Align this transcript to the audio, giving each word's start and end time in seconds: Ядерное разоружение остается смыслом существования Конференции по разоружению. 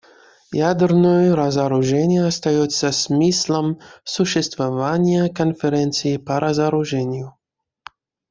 Ядерное 0.55 1.35
разоружение 1.35 2.25
остается 2.25 2.91
смыслом 2.91 3.79
существования 4.03 5.29
Конференции 5.29 6.17
по 6.17 6.39
разоружению. 6.39 7.35